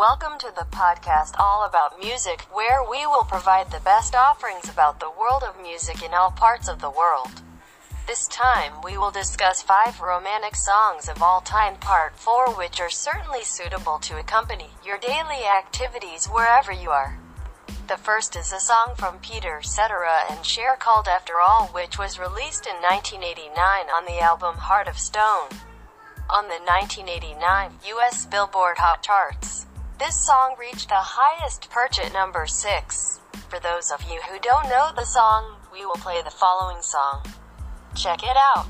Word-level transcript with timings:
Welcome 0.00 0.38
to 0.38 0.50
the 0.56 0.64
podcast 0.70 1.34
all 1.38 1.66
about 1.66 2.00
music, 2.00 2.46
where 2.50 2.82
we 2.90 3.04
will 3.04 3.24
provide 3.24 3.70
the 3.70 3.84
best 3.84 4.14
offerings 4.14 4.66
about 4.66 4.98
the 4.98 5.10
world 5.10 5.42
of 5.42 5.60
music 5.60 6.02
in 6.02 6.14
all 6.14 6.30
parts 6.30 6.70
of 6.70 6.80
the 6.80 6.88
world. 6.88 7.42
This 8.06 8.26
time 8.26 8.72
we 8.82 8.96
will 8.96 9.10
discuss 9.10 9.60
five 9.60 10.00
romantic 10.00 10.56
songs 10.56 11.06
of 11.06 11.22
all 11.22 11.42
time, 11.42 11.76
part 11.76 12.16
four, 12.16 12.48
which 12.48 12.80
are 12.80 12.88
certainly 12.88 13.44
suitable 13.44 13.98
to 13.98 14.18
accompany 14.18 14.70
your 14.82 14.96
daily 14.96 15.44
activities 15.44 16.24
wherever 16.24 16.72
you 16.72 16.88
are. 16.88 17.18
The 17.86 17.98
first 17.98 18.36
is 18.36 18.54
a 18.54 18.58
song 18.58 18.94
from 18.96 19.18
Peter 19.18 19.60
Cetera 19.60 20.20
and 20.30 20.46
Cher 20.46 20.76
called 20.76 21.08
After 21.08 21.34
All, 21.46 21.66
which 21.74 21.98
was 21.98 22.18
released 22.18 22.66
in 22.66 22.76
1989 22.76 23.52
on 23.94 24.06
the 24.06 24.18
album 24.20 24.54
Heart 24.54 24.88
of 24.88 24.98
Stone. 24.98 25.50
On 26.30 26.44
the 26.48 26.62
1989 26.64 27.72
US 27.98 28.24
Billboard 28.24 28.78
Hot 28.78 29.02
Charts, 29.02 29.66
this 30.00 30.16
song 30.16 30.54
reached 30.58 30.88
the 30.88 30.94
highest 30.96 31.68
perch 31.68 32.00
at 32.00 32.10
number 32.14 32.46
6. 32.46 33.20
For 33.50 33.60
those 33.60 33.90
of 33.90 34.02
you 34.10 34.18
who 34.22 34.38
don't 34.40 34.66
know 34.70 34.90
the 34.96 35.04
song, 35.04 35.56
we 35.70 35.84
will 35.84 36.00
play 36.00 36.22
the 36.24 36.30
following 36.30 36.80
song. 36.80 37.22
Check 37.94 38.22
it 38.22 38.34
out. 38.34 38.66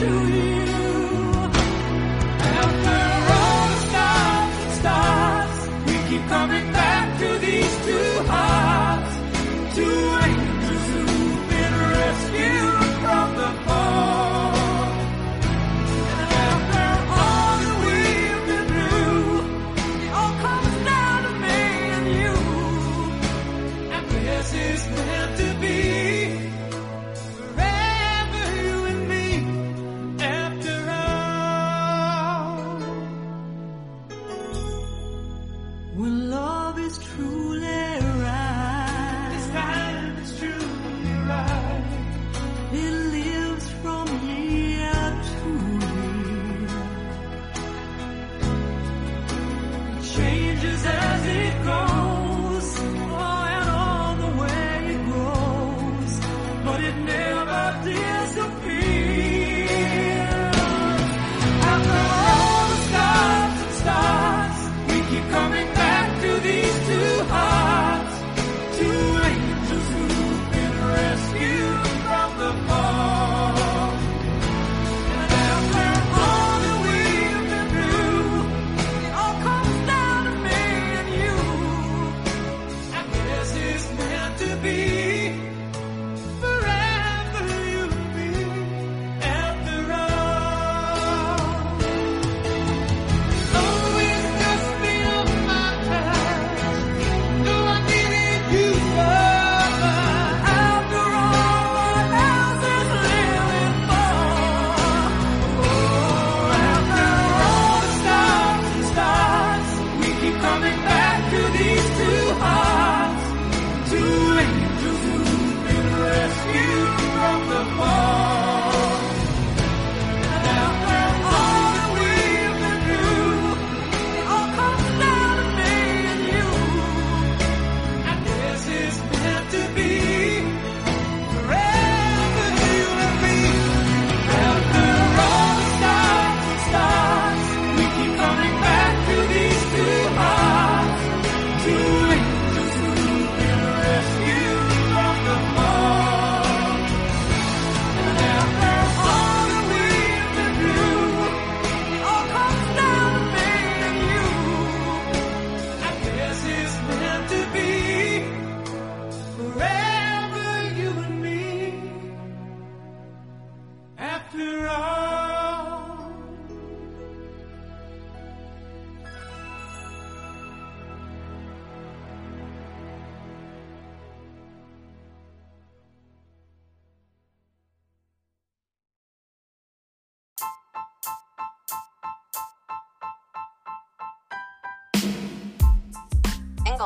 To 0.00 0.06
you. 0.06 0.33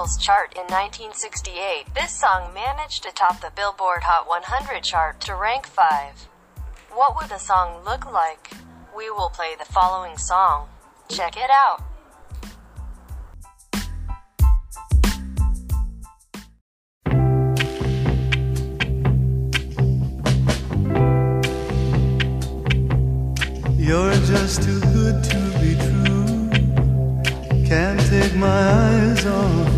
Singles 0.08 0.24
Chart 0.24 0.52
in 0.54 0.62
1968. 0.62 1.94
This 1.94 2.12
song 2.12 2.54
managed 2.54 3.02
to 3.02 3.10
top 3.12 3.40
the 3.40 3.52
Billboard 3.54 4.02
Hot 4.04 4.26
100 4.26 4.82
chart 4.82 5.20
to 5.22 5.34
rank 5.34 5.66
5. 5.66 6.28
What 6.94 7.16
would 7.16 7.28
the 7.28 7.38
song 7.38 7.84
look 7.84 8.10
like? 8.10 8.50
We 8.96 9.10
will 9.10 9.28
play 9.28 9.54
the 9.58 9.66
following 9.66 10.16
song. 10.16 10.68
Check 11.10 11.36
it 11.36 11.50
out. 11.50 11.82
You're 23.76 24.14
just 24.24 24.62
too 24.62 24.80
good 24.80 25.22
to 25.24 25.38
be 25.60 25.74
true. 25.76 26.48
Can't 27.66 28.00
take 28.00 28.34
my 28.36 28.48
eyes 28.48 29.26
off. 29.26 29.77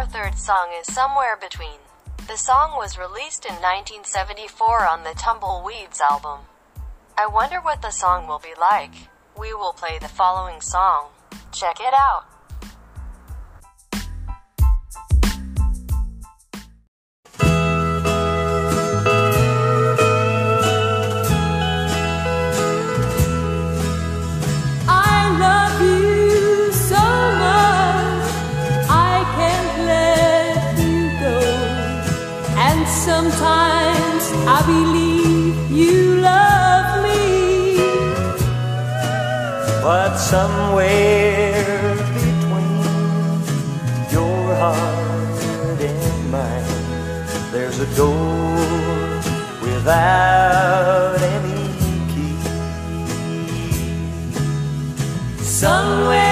Our 0.00 0.06
third 0.06 0.38
song 0.38 0.70
is 0.80 0.94
Somewhere 0.94 1.36
Between. 1.36 1.78
The 2.26 2.38
song 2.38 2.72
was 2.74 2.96
released 2.96 3.44
in 3.44 3.52
1974 3.56 4.86
on 4.86 5.04
the 5.04 5.12
Tumbleweeds 5.12 6.00
album. 6.00 6.46
I 7.18 7.26
wonder 7.26 7.60
what 7.60 7.82
the 7.82 7.90
song 7.90 8.26
will 8.26 8.38
be 8.38 8.54
like. 8.58 8.94
We 9.38 9.52
will 9.52 9.74
play 9.74 9.98
the 9.98 10.08
following 10.08 10.62
song. 10.62 11.08
Check 11.52 11.80
it 11.80 11.92
out. 11.92 12.29
Sometimes 33.12 34.24
I 34.56 34.58
believe 34.72 35.54
you 35.80 35.94
love 36.30 36.88
me. 37.06 37.26
But 39.86 40.12
somewhere 40.32 41.94
between 42.18 42.80
your 44.16 44.42
heart 44.62 45.78
and 45.90 46.30
mine, 46.36 46.76
there's 47.52 47.78
a 47.86 47.88
door 48.00 48.54
without 49.66 51.18
any 51.36 51.62
key. 52.12 52.38
Somewhere 55.62 56.29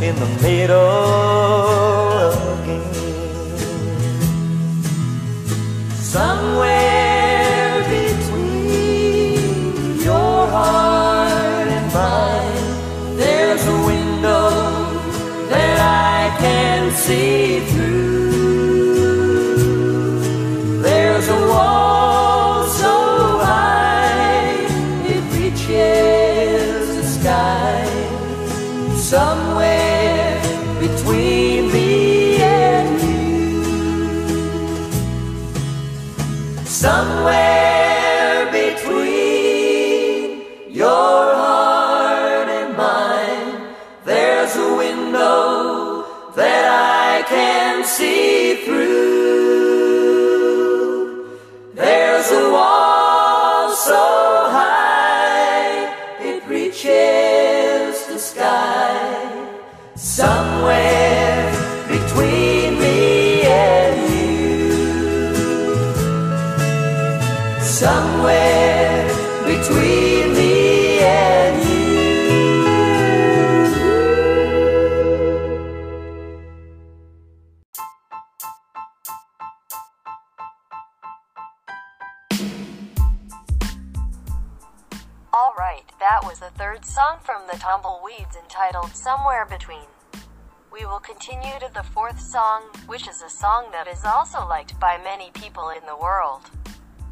in 0.00 0.14
the 0.14 0.26
middle 0.42 1.37
see 47.88 48.54
through. 48.66 49.17
That 86.08 86.24
was 86.24 86.38
the 86.38 86.48
third 86.56 86.86
song 86.86 87.18
from 87.22 87.42
the 87.46 87.58
Tumbleweeds 87.58 88.34
entitled 88.34 88.96
Somewhere 88.96 89.44
Between. 89.44 89.88
We 90.72 90.86
will 90.86 91.00
continue 91.00 91.58
to 91.60 91.70
the 91.74 91.82
fourth 91.82 92.18
song, 92.18 92.62
which 92.86 93.06
is 93.06 93.20
a 93.20 93.28
song 93.28 93.66
that 93.72 93.86
is 93.86 94.06
also 94.06 94.38
liked 94.48 94.80
by 94.80 94.98
many 95.04 95.30
people 95.34 95.68
in 95.68 95.84
the 95.84 95.98
world. 96.00 96.48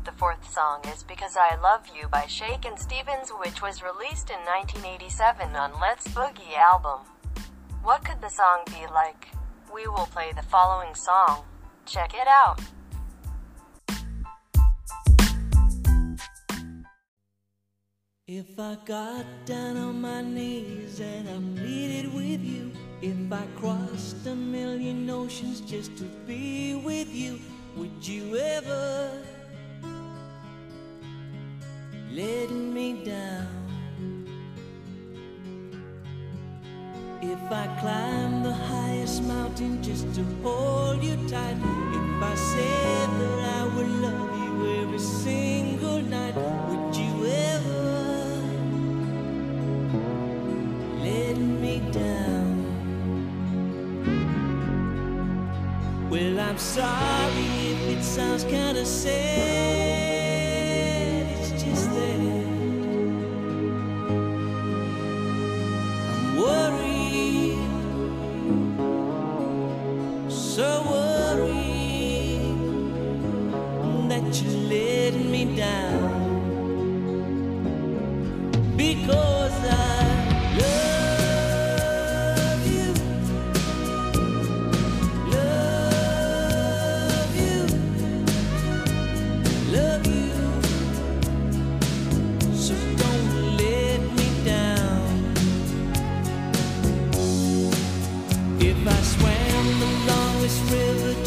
The 0.07 0.13
fourth 0.13 0.51
song 0.51 0.81
is 0.87 1.03
Because 1.03 1.37
I 1.37 1.61
Love 1.61 1.83
You 1.95 2.09
by 2.09 2.25
Shakin' 2.25 2.79
Stevens, 2.79 3.29
which 3.39 3.61
was 3.61 3.83
released 3.83 4.31
in 4.31 4.41
1987 4.47 5.55
on 5.55 5.79
Let's 5.79 6.09
Boogie 6.09 6.57
album. 6.57 7.01
What 7.83 8.03
could 8.03 8.23
the 8.23 8.31
song 8.31 8.63
be 8.65 8.87
like? 8.91 9.29
We 9.75 9.87
will 9.87 10.07
play 10.07 10.33
the 10.35 10.43
following 10.43 10.95
song. 10.95 11.45
Check 11.85 12.15
it 12.15 12.29
out. 12.29 12.63
If 18.29 18.59
I 18.59 18.77
got 18.85 19.25
down 19.45 19.77
on 19.77 20.01
my 20.01 20.21
knees 20.21 20.99
and 20.99 21.29
I 21.29 21.61
pleaded 21.61 22.13
with 22.13 22.43
you, 22.43 22.73
if 23.01 23.33
I 23.33 23.47
crossed 23.55 24.27
a 24.27 24.35
million 24.35 25.09
oceans 25.09 25.61
just 25.61 25.97
to 25.99 26.05
be 26.27 26.75
with 26.75 27.09
you, 27.15 27.39
would 27.77 28.05
you 28.05 28.37
ever 28.37 29.13
let 32.11 32.51
me 32.51 33.05
down? 33.05 33.47
If 37.23 37.53
I 37.53 37.69
climbed 37.79 38.45
the 38.45 38.55
highest 38.55 39.23
mountain 39.23 39.81
just 39.85 40.13
to 40.17 40.25
hold 40.43 41.01
you 41.01 41.15
tight, 41.29 41.59
if 41.93 42.23
I 42.25 42.35
said 42.35 43.09
that 43.21 43.55
I 43.61 43.77
would 43.77 43.89
love 43.89 44.37
you 44.43 44.83
every 44.83 44.99
single 44.99 46.03
night, 46.03 46.37
I'm 56.57 56.61
sorry 56.61 57.45
if 57.73 57.99
it 57.99 58.03
sounds 58.03 58.45
kinda 58.45 58.87
sad. 58.87 59.66
never 100.87 101.26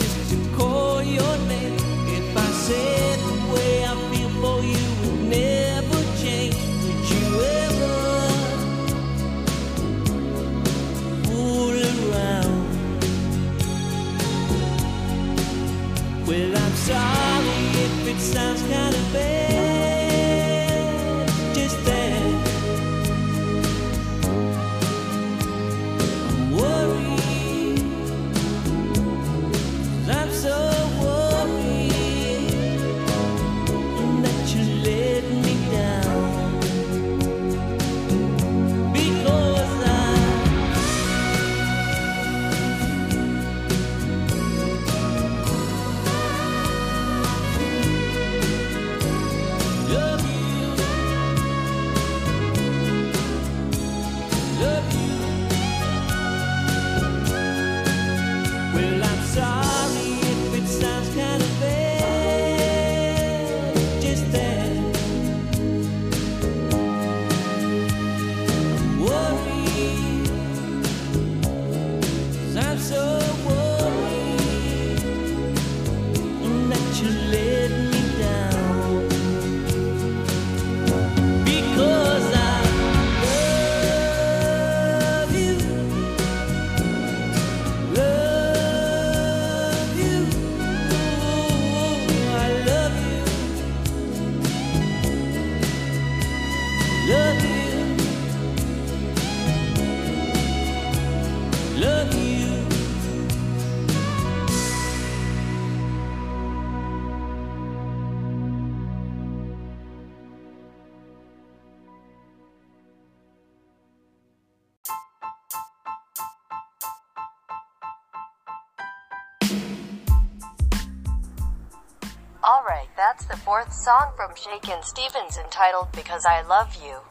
Alright, 122.49 122.89
that's 122.97 123.25
the 123.25 123.37
fourth 123.37 123.71
song 123.71 124.13
from 124.15 124.31
Shakin' 124.35 124.81
Stevens 124.81 125.37
entitled 125.37 125.91
Because 125.91 126.25
I 126.25 126.41
Love 126.41 126.75
You. 126.83 127.01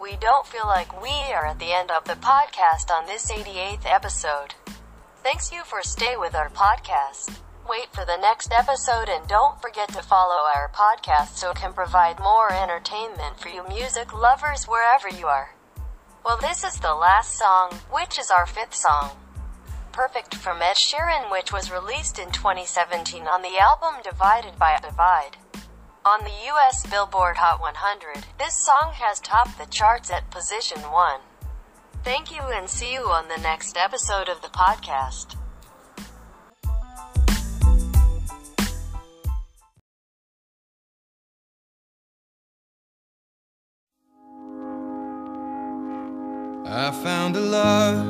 We 0.00 0.14
don't 0.14 0.46
feel 0.46 0.64
like 0.64 1.02
we 1.02 1.10
are 1.34 1.44
at 1.44 1.58
the 1.58 1.72
end 1.72 1.90
of 1.90 2.04
the 2.04 2.14
podcast 2.14 2.88
on 2.88 3.04
this 3.06 3.32
88th 3.32 3.84
episode. 3.84 4.54
Thanks 5.24 5.50
you 5.50 5.64
for 5.64 5.82
stay 5.82 6.14
with 6.16 6.36
our 6.36 6.50
podcast. 6.50 7.36
Wait 7.68 7.92
for 7.92 8.04
the 8.04 8.16
next 8.18 8.52
episode 8.52 9.08
and 9.08 9.26
don't 9.26 9.60
forget 9.60 9.88
to 9.88 10.04
follow 10.04 10.46
our 10.54 10.70
podcast 10.72 11.34
so 11.34 11.52
can 11.52 11.72
provide 11.72 12.20
more 12.20 12.52
entertainment 12.52 13.40
for 13.40 13.48
you 13.48 13.66
music 13.66 14.14
lovers 14.14 14.66
wherever 14.66 15.08
you 15.08 15.26
are. 15.26 15.56
Well, 16.24 16.38
this 16.40 16.62
is 16.62 16.78
the 16.78 16.94
last 16.94 17.36
song, 17.36 17.72
which 17.90 18.20
is 18.20 18.30
our 18.30 18.46
fifth 18.46 18.76
song. 18.76 19.16
Perfect 20.00 20.34
from 20.36 20.62
Ed 20.62 20.76
Sheeran, 20.76 21.30
which 21.30 21.52
was 21.52 21.70
released 21.70 22.18
in 22.18 22.30
2017 22.30 23.24
on 23.24 23.42
the 23.42 23.58
album 23.58 24.00
Divided 24.02 24.58
by 24.58 24.78
Divide. 24.80 25.36
On 26.06 26.24
the 26.24 26.30
US 26.48 26.86
Billboard 26.86 27.36
Hot 27.36 27.60
100, 27.60 28.24
this 28.38 28.54
song 28.54 28.92
has 28.94 29.20
topped 29.20 29.58
the 29.58 29.66
charts 29.66 30.10
at 30.10 30.30
position 30.30 30.78
1. 30.78 31.20
Thank 32.02 32.34
you 32.34 32.40
and 32.40 32.66
see 32.66 32.94
you 32.94 33.08
on 33.08 33.28
the 33.28 33.42
next 33.42 33.76
episode 33.76 34.30
of 34.30 34.40
the 34.40 34.48
podcast. 34.48 35.36
I 46.64 46.90
found 47.02 47.36
a 47.36 47.40
love 47.40 48.09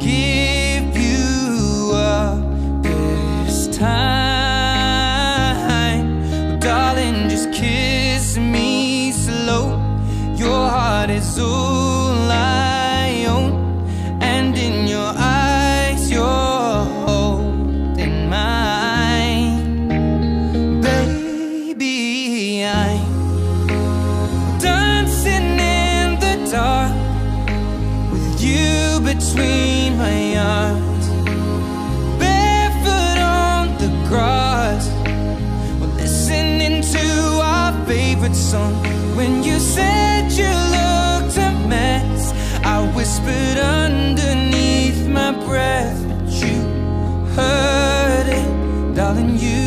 give 0.00 0.96
you 0.96 1.92
up 1.94 2.38
this 2.82 3.68
time. 3.76 4.06
Darling, 6.60 7.28
just 7.28 7.52
kiss 7.52 8.36
me 8.36 9.12
slow. 9.12 9.80
Your 10.36 10.68
heart 10.68 11.10
is 11.10 11.38
all 11.38 12.30
I 12.30 13.26
own, 13.28 13.52
and 14.20 14.56
in 14.56 14.86
your 14.86 15.12
eyes, 15.16 16.10
you're 16.10 16.84
holding 17.06 18.28
mine. 18.28 19.88
Baby, 20.82 22.64
I'm 22.64 24.58
dancing 24.58 25.58
in 25.58 26.18
the 26.18 26.36
dark 26.50 26.92
with 28.12 28.40
you 28.42 29.00
between 29.00 29.65
favorite 38.26 38.36
song. 38.36 38.74
When 39.16 39.42
you 39.44 39.58
said 39.58 40.32
you 40.32 40.48
looked 40.48 41.36
a 41.38 41.50
mess, 41.68 42.32
I 42.64 42.82
whispered 42.94 43.58
underneath 43.58 45.06
my 45.08 45.32
breath, 45.46 46.02
but 46.08 46.32
you 46.32 46.60
heard 47.36 48.26
it, 48.26 48.94
darling. 48.96 49.38
You 49.38 49.65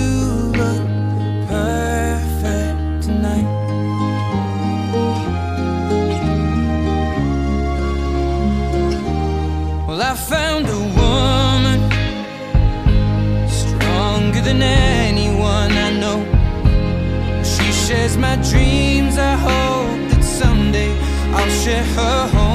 dreams. 18.44 19.18
I 19.18 19.36
hope 19.36 20.10
that 20.12 20.24
someday 20.24 20.92
I'll 21.34 21.50
share 21.50 21.84
her 21.84 22.28
home. 22.28 22.49